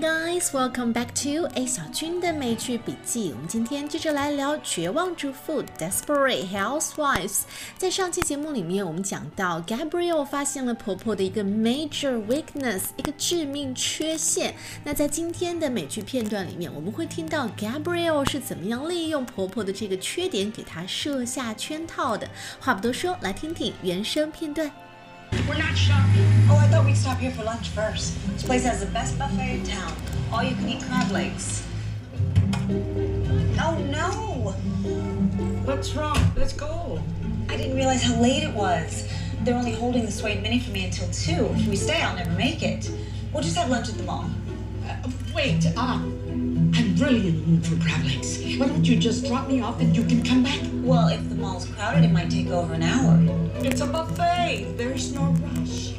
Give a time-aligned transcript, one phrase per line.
[0.00, 3.32] Guys, welcome back to A 小军的美剧笔记。
[3.34, 7.40] 我们今天接着来聊《绝望主妇》（Desperate Housewives）。
[7.76, 14.54] 在上期节目里面，我们讲到 Gabrielle 发现了婆婆的一个 major weakness，一个致命缺陷。
[14.84, 22.26] 那在今天的美剧片段里面，我们会听到 Gabrielle 是怎么样利用婆婆的这个缺点，给她设下圈套的。
[22.58, 24.70] 话不多说，来听听原声片段。
[25.48, 26.26] We're not shopping.
[26.50, 28.14] Oh, I thought we'd stop here for lunch first.
[28.32, 29.92] This place has the best buffet in town.
[30.40, 31.62] All you can eat crab legs.
[33.60, 34.52] Oh no!
[35.66, 36.16] What's wrong?
[36.34, 36.98] Let's go.
[37.50, 39.06] I didn't realize how late it was.
[39.42, 41.32] They're only holding the Suede Mini for me until 2.
[41.60, 42.90] If we stay, I'll never make it.
[43.34, 44.30] We'll just have lunch at the mall.
[44.88, 48.38] Uh, wait, uh, I'm really in the mood for crab legs.
[48.56, 50.60] Why don't you just drop me off and you can come back?
[50.72, 53.18] Well, if the mall's crowded, it might take over an hour.
[53.56, 54.72] It's a buffet.
[54.78, 55.92] There's no rush.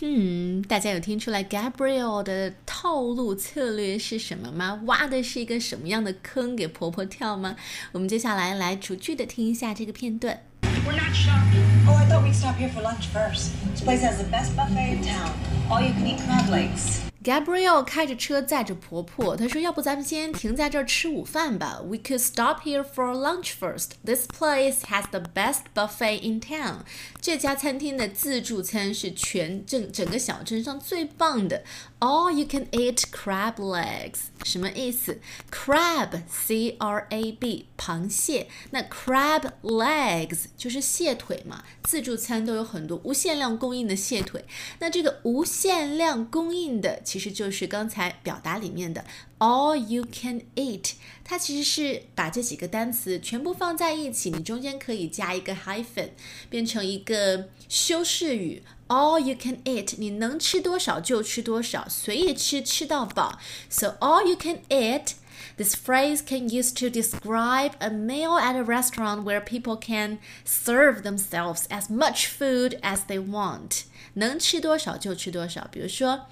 [0.00, 4.82] 哼，大家有听出来 Gabriel 的套路策略是什么吗？
[4.84, 7.56] 挖的是一个什么样的坑给婆婆跳吗？
[7.92, 10.42] 我们接下来来逐句的听一下这个片段。
[10.86, 11.64] We're not shopping.
[11.88, 13.52] Oh, I thought we'd stop here for lunch first.
[13.74, 15.32] This place has the best buffet in town.
[15.70, 17.00] All you can eat crab legs.
[17.26, 23.94] Gabrielle 开着车载着婆婆，她说：“要不咱们先停在这儿吃午饭吧？We could stop here for lunch first.
[24.04, 26.82] This place has the best buffet in town.
[27.20, 31.64] 这家餐厅的自助餐是全镇整个小镇上最棒的。
[31.98, 35.18] All you can eat crab legs，什么意思
[35.50, 41.64] ？Crab C R A B 螃蟹，那 crab legs 就是蟹腿嘛。
[41.84, 44.44] 自助餐都有很多无限量供应的蟹腿，
[44.78, 49.02] 那这个无限量供应的其实就是刚才表达里面的
[49.38, 50.92] all you can eat，
[51.24, 56.10] 它其实是把这几个单词全部放在一起，你中间可以加一个 hyphen，
[56.50, 58.62] 变成一个修饰语。
[58.87, 63.39] All you can eat，你能吃多少就吃多少，随意吃，吃到饱。
[63.69, 69.41] So all you can eat。This phrase can use to describe a meal at a restaurant where
[69.41, 73.83] people can serve themselves as much food as they want。
[74.13, 75.67] 能吃多少就吃多少。
[75.71, 76.27] 比如说，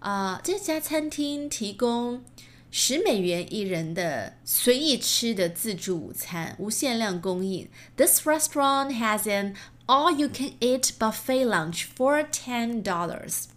[0.00, 2.24] 啊、这家餐厅提供
[2.70, 7.68] 十美元一人的随意吃的自助午餐，无限量供应。
[7.96, 9.54] This restaurant has an
[9.86, 13.48] all-you-can-eat buffet lunch for ten dollars.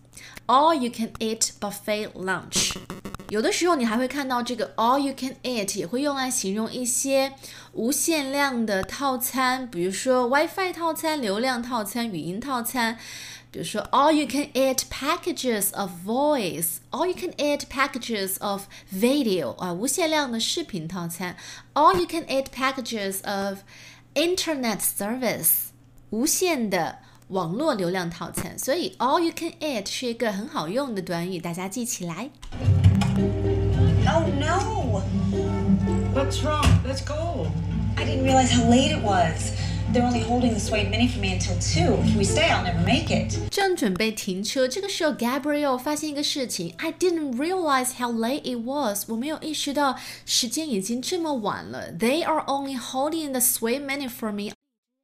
[0.46, 2.76] All you can eat buffet lunch。
[3.30, 7.34] 有的时候你还会看到这个 all you can eat 也会用来形容一些
[7.72, 13.00] 无限量的套餐，比如说 WiFi 套餐、流量套餐、语音套餐。
[13.52, 21.38] 比如说，all you can eat packages of voice，all you can eat packages of video 啊，无限量的视频套餐，
[21.76, 23.60] all you can eat packages of
[24.16, 25.67] internet service，
[26.10, 27.00] 无限的
[27.30, 28.58] 网络流量套餐。
[28.58, 32.30] 所以，all you can eat 是一个很好用的短语，大家记起来。
[34.06, 35.02] Oh no!
[36.14, 36.66] What's wrong?
[36.86, 37.48] Let's go.
[37.96, 39.54] I didn't realize how late it was.
[39.94, 42.02] They're only holding the Suede Mini for me until 2.
[42.04, 43.38] If we stay, I'll never make it.
[43.52, 49.06] 正准备停车，这个时候 Gabrielle 发现一个事情，I didn't realize how late it was。
[49.08, 49.96] 我没有意识到
[50.26, 51.92] 时间已经这么晚了。
[51.94, 54.52] They are only holding the Suede Mini for me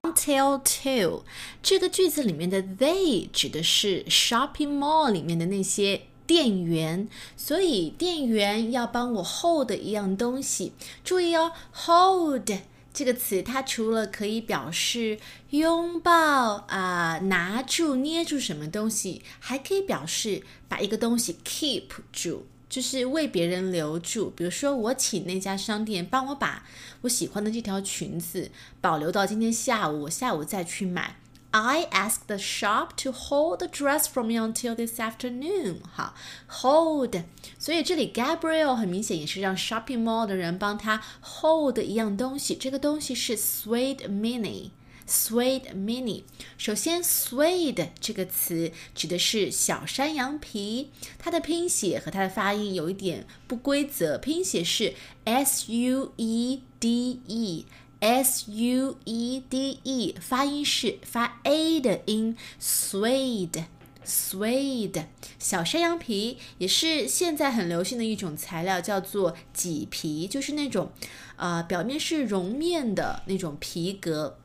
[0.04, 1.24] until two。
[1.62, 6.02] 这个句子里面的 they 指的是 shopping mall 里面的那些。
[6.26, 7.06] 店员，
[7.36, 10.72] 所以店员要帮我 hold 一样东西。
[11.04, 12.50] 注意哦，hold
[12.94, 15.18] 这个词，它除了可以表示
[15.50, 24.30] 拥抱啊、拿住、捏住什么东西，还可以表示把一个东西 keep 住，就是为别人留住。
[24.30, 26.64] 比如说，我请那家商店帮我把
[27.02, 31.14] 我喜欢的这条裙子保留到今天下午，我下午再去买。
[31.52, 35.76] I ask the shop to hold the dress for me until this afternoon.
[35.92, 36.16] 好
[36.50, 37.22] ，hold，
[37.60, 44.70] 所以这里 Gabriel 很明显也是让 shopping mall 的人帮他 hold 一样东西，这个东西是 suede mini。
[45.06, 46.22] Suede mini，
[46.56, 57.66] 首先 suede 这个词指的是小山羊皮，它的拼写和它的发音有一点不规则，拼写是 s u e d e。
[58.00, 65.06] S U E D E，发音是发 A 的音，suede，suede，
[65.38, 70.92] 小山羊皮也是现在很流行的一种材料，叫做麂皮，就是那种，
[71.36, 74.38] 呃，表面是绒面的那种皮革。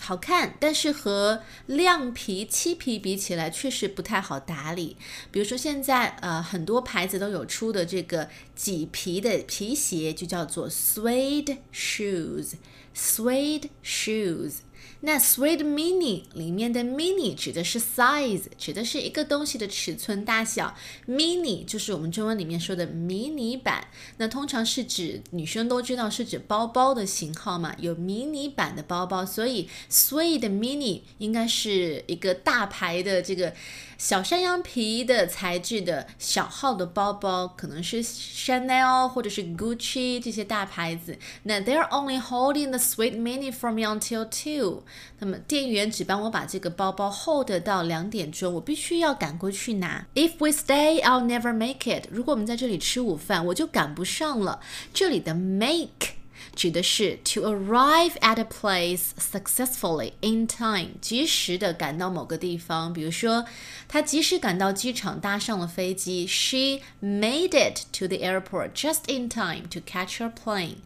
[0.00, 4.96] 好看，但是和亮皮、漆皮比起来，确实不太好打理。
[5.30, 12.54] 比如说现在呃很多牌子都有出的这个麂皮的皮鞋，就叫做 suede shoes。
[12.94, 14.54] suede shoes。
[15.02, 20.74] 那 Sweet Mini 里面的 Mini 指的是 size，指的是一个东西的尺寸大小。
[21.08, 23.88] Mini 就是我们中文里面说的迷你版。
[24.18, 33.54] 那通常是指女生都知道是指包包的型号嘛，有迷你版的包包，所以 Sweet Mini 应该是一个大牌的这个
[33.96, 41.18] 小山羊皮的材质的小号的包包，可能是 Chanel 或者是 Gucci 这些大牌子。
[41.44, 44.69] 那 They're only holding the Sweet Mini for me until two。
[45.18, 50.06] 那么店员只帮我把这个包包 hold 到两点钟，我必须要赶过去拿。
[50.14, 52.06] If we stay, I'll never make it。
[52.10, 54.60] 如果我们在这里吃午饭，我就赶不上了。
[54.92, 56.14] 这里的 make
[56.56, 62.92] 指的是 to arrive at a place successfully in time，及时的赶到某个地方。
[62.92, 63.44] 比如说，
[63.86, 66.26] 他及时赶到机场，搭上了飞机。
[66.26, 70.78] She made it to the airport just in time to catch her plane.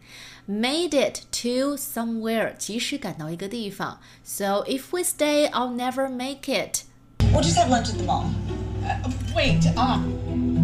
[0.46, 4.00] Made it to somewhere，及时赶到一个地方。
[4.24, 6.84] So if we stay, I'll never make it.
[7.32, 8.24] We'll just have lunch at the mall.
[8.82, 9.98] Uh, wait, uh,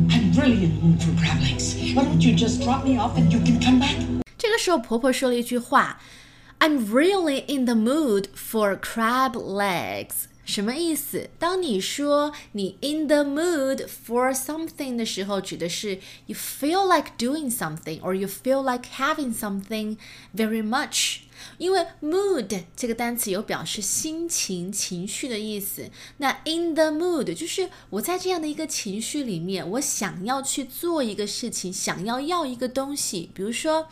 [0.09, 1.77] I'm really in the mood for crab legs.
[1.95, 3.97] Why don't you just drop me off and you can come back?
[4.37, 6.01] 这个时候，婆婆说了一句话：“
[6.59, 11.30] I'm really in the mood for crab legs。” 什么意思？
[11.40, 18.90] 当你说你 in the mood for something 的时候，指的是 you feel like doing something or you feel like
[18.98, 19.96] having something
[20.36, 21.20] very much。
[21.58, 25.90] 因为 mood 这个单词有表示心情、情绪的意思。
[26.18, 33.88] 那 in the mood 就是我在这样的一个情绪里面，我想要去做一个事情，想要要一个东西，比如说。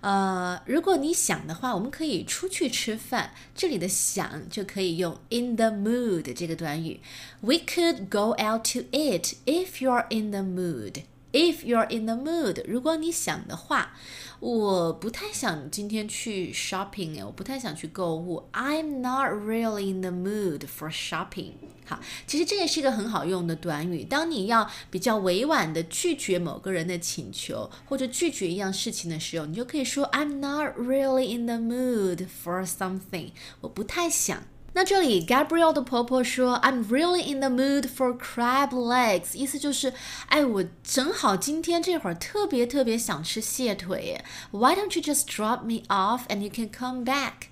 [0.00, 3.32] 呃，如果你想的话，我们可以出去吃饭。
[3.54, 7.00] 这里的想就可以用 in the mood 这个短语。
[7.40, 11.02] We could go out to eat if you're in the mood.
[11.32, 13.92] If you're in the mood，如果你想的话，
[14.40, 18.48] 我不太想今天去 shopping 哎，我不太想去购物。
[18.52, 21.52] I'm not really in the mood for shopping。
[21.86, 24.02] 好，其实这也是一个很好用的短语。
[24.02, 33.30] 当你要比较委婉的拒绝某个人的请求，或者拒绝一样事情的时候，你就可以说 I'm not really in the mood for something。
[33.60, 34.42] 我不太想。
[34.72, 39.92] 那这里 Gabriel 的婆婆说，I'm really in the mood for crab legs，意思就是，
[40.28, 44.22] 哎，我正好今天这会儿特别特别想吃蟹腿。
[44.52, 47.48] Why don't you just drop me off and you can come back?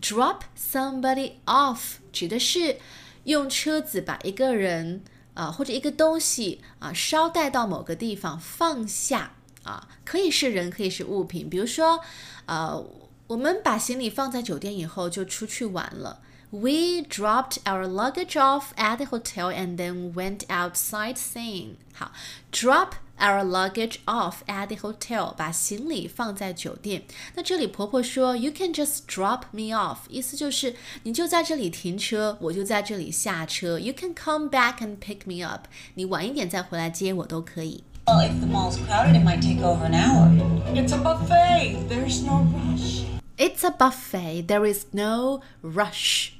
[0.00, 2.78] Drop somebody off 指的是
[3.24, 5.02] 用车子把一个人
[5.34, 9.32] 啊、或者一个东西啊捎带到某个地方放下
[9.64, 11.50] 啊，可以是人，可以是物品。
[11.50, 12.00] 比如说，
[12.46, 12.82] 呃，
[13.26, 16.20] 我们把行李放在酒店以后就出去玩了。
[16.53, 21.75] We dropped our luggage off at the hotel and then went out sightseeing.
[21.93, 22.11] 好，
[22.51, 27.03] drop our luggage off at the hotel，把行李放在酒店。
[27.35, 33.77] 那这里婆婆说，You can just drop me off，意思就是你就在这里停车，我就在这里下车。
[33.77, 37.83] You can come back and pick me up，你晚一点再回来接我都可以。
[38.07, 40.31] Well, if the mall's crowded, it might take over an hour.
[40.73, 41.87] It's a buffet.
[41.87, 43.03] There's no rush.
[43.37, 44.47] It's a buffet.
[44.47, 46.31] There is no rush.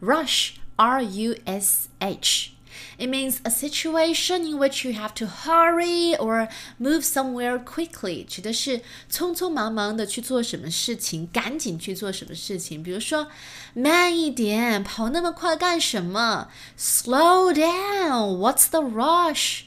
[0.00, 2.50] Rush, R U S H.
[2.96, 6.48] It means a situation in which you have to hurry or
[6.78, 12.84] move somewhere quickly，指的是匆匆忙忙的去做什么事情，赶紧去做什么事情。
[12.84, 13.28] 比如说，
[13.74, 16.48] 慢一点，跑那么快干什么？
[16.78, 18.38] Slow down.
[18.38, 19.62] What's the rush?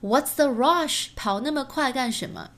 [0.00, 1.08] What's the rush?
[1.14, 2.50] 跑那么快干什么？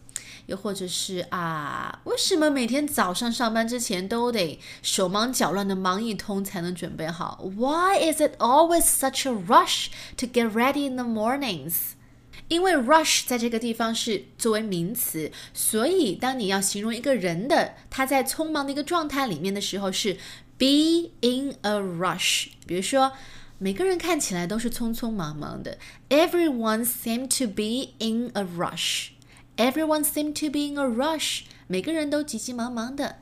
[0.48, 9.88] 又或者是啊，为什么每天早上上班之前都得手忙脚乱的忙一通才能准备好？Why is it always such a rush
[10.18, 11.74] to get ready in the mornings？
[12.48, 20.13] 因为 rush 在这个地方是作为名词，所以当你要形容一个人的他在匆忙的一个状态里面的时候，是
[20.58, 22.48] be in a rush。
[22.66, 23.12] 比如说，
[23.58, 25.77] 每个人看起来都是匆匆忙忙的
[26.08, 29.10] ，Everyone seem to be in a rush。
[29.56, 33.16] Everyone seemed to be in a rush，每个人都急急忙忙的，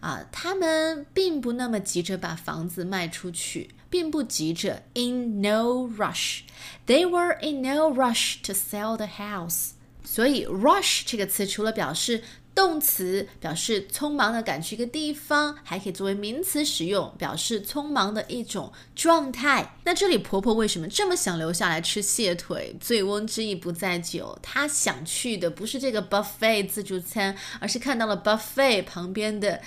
[0.00, 4.84] 啊，他们并不那么急着把房子卖出去，并不急着。
[4.94, 9.72] In no rush，they were in no rush to sell the house。
[10.09, 12.23] 所以，rush 这个词除了表示
[12.55, 19.75] 动词表示匆忙的赶去一个地方，还可以作为名词使用，表示匆忙的一种状态。
[19.83, 22.73] 那这里婆婆为什么这么想留下来吃蟹腿？
[22.79, 29.61] 醉翁之意不在酒，她想去的不是这个 buffet 自助餐，而是看到了 buffet 旁边的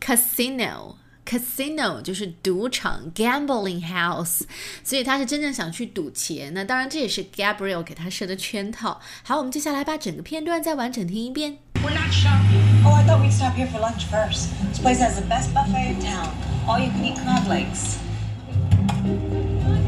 [0.00, 0.96] casino。
[1.25, 4.41] Casino 就是赌场，gambling house，
[4.83, 6.51] 所以他是真正想去赌钱。
[6.55, 8.99] 那当然，这也是 Gabriel 给他设的圈套。
[9.23, 11.59] 好，我们接下来把整个片段再完整听一遍。
[11.83, 12.83] We're not shopping.
[12.83, 14.49] Oh, I thought we'd stop here for lunch first.
[14.71, 16.33] This place has the best buffet in town.
[16.69, 17.97] all you can eat crab legs.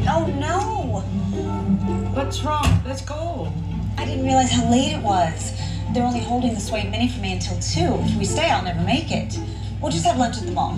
[0.08, 1.02] Oh no!
[2.12, 2.66] What's wrong?
[2.84, 3.52] Let's go.
[3.96, 5.52] I didn't realize how late it was.
[5.94, 8.10] They're only holding the Sway Mini for me until 2.
[8.10, 9.38] If we stay, I'll never make it.
[9.80, 10.76] We'll just have lunch at the mall.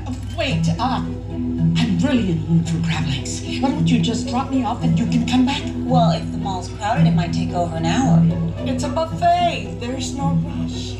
[0.00, 3.42] Uh, wait, uh, I'm really in the mood for crab legs.
[3.60, 5.62] Why don't you just drop me off and you can come back?
[5.84, 8.22] Well, if the mall's crowded, it might take over an hour.
[8.64, 9.78] It's a buffet.
[9.80, 10.96] There's no rush.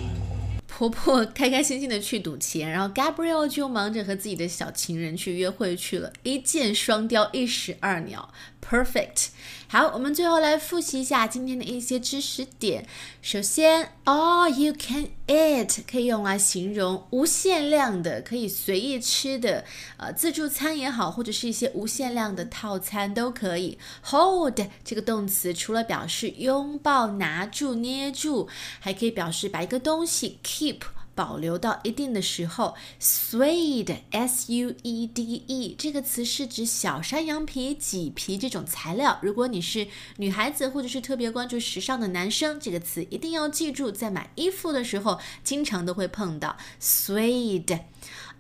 [0.69, 8.29] 婆婆开开心心的去赌钱，然后 Gabriel 就忙着和自己的小情人去约会去了，一箭双雕，一石二鸟，
[8.63, 9.29] perfect。
[9.69, 12.85] 好，我们最后来复习一下今天的一些知识点。
[13.23, 19.64] 首先，all you can It 可以用来形容无限量的，可以随意吃的，
[19.96, 23.78] 呃，自助餐也好，或者是一些无限量的套餐都可以。
[24.04, 28.50] hold 这个动词除了表示拥抱、拿住、捏住，
[28.82, 30.82] 还可以表示把一个东西 keep。
[31.22, 39.20] 保留到一定的时候，suede，s u e d e 这个词是指小山羊皮、麂皮这种材料。
[39.22, 39.86] 如果你是
[40.18, 47.82] 女孩子或者是特别关注时尚的男生，这个词一定要记住，在买衣服的时候经常都会碰到 suede。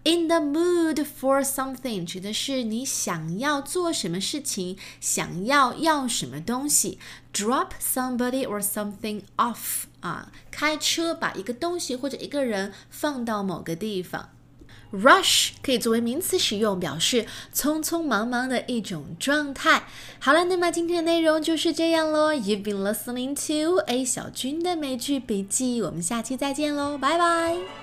[0.03, 6.97] In the mood for something 指的是你想要做什么事情，想要要什么东西。
[7.31, 14.29] Drop somebody or something off 啊，开车把一个东西或者一个人放到某个地方。
[14.91, 19.83] Rush 可以作为名词使用，表示匆匆忙忙的一种状态。
[20.19, 22.33] 好了，那么今天的内容就是这样喽。
[22.33, 27.80] You've been listening to A 小军的美剧笔记，我们下期再见喽，拜拜。